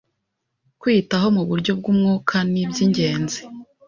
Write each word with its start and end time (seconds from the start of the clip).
Kwiyitaho 0.79 1.27
mu 1.35 1.43
buryo 1.49 1.71
bw’umwuka 1.79 2.35
ni 2.51 2.59
iby’ingenzi 2.65 3.39